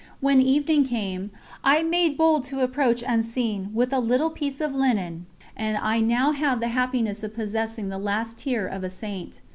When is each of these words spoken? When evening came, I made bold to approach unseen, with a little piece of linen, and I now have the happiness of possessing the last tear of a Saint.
When 0.19 0.41
evening 0.41 0.85
came, 0.85 1.29
I 1.63 1.83
made 1.83 2.17
bold 2.17 2.43
to 2.45 2.61
approach 2.61 3.03
unseen, 3.05 3.69
with 3.71 3.93
a 3.93 3.99
little 3.99 4.31
piece 4.31 4.59
of 4.59 4.73
linen, 4.73 5.27
and 5.55 5.77
I 5.77 5.99
now 5.99 6.31
have 6.31 6.59
the 6.59 6.69
happiness 6.69 7.21
of 7.21 7.35
possessing 7.35 7.89
the 7.89 7.99
last 7.99 8.39
tear 8.39 8.65
of 8.65 8.83
a 8.83 8.89
Saint. 8.89 9.41